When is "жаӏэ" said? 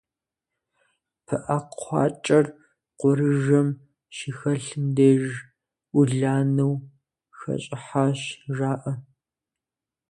8.55-8.93